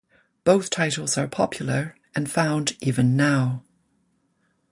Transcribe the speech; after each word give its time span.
Both 0.45 0.71
titles 0.71 1.15
are 1.19 1.27
popular 1.27 1.95
and 2.15 2.27
found 2.27 2.75
even 2.81 3.15
now. 3.15 3.61